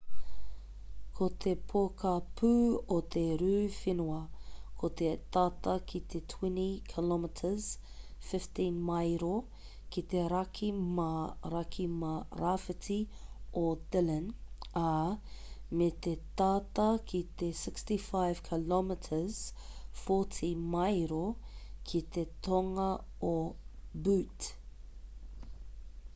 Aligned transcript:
ko 1.17 1.25
te 1.43 1.51
pokapū 1.71 2.47
o 2.93 2.95
te 3.15 3.21
rū 3.41 3.57
whenua 3.79 4.21
ko 4.83 4.89
te 5.01 5.09
tata 5.35 5.75
ki 5.91 6.01
te 6.13 6.21
20 6.33 6.63
km 6.93 7.27
15 8.29 8.71
maero 8.87 9.29
ki 9.97 10.03
te 10.13 10.23
raki 10.33 10.71
mā 11.01 11.05
raki 11.55 11.85
mā 12.05 12.15
rāwhiti 12.41 12.97
o 13.65 13.65
dillon 13.97 14.33
ā 14.85 14.95
me 15.81 15.91
te 16.07 16.15
tata 16.43 16.89
ki 17.13 17.23
te 17.43 17.51
65 17.61 18.43
km 18.51 18.97
40 19.05 20.67
maero 20.79 21.21
ki 21.93 22.03
te 22.17 22.25
tonga 22.49 22.89
o 23.35 23.39
butte 24.09 24.55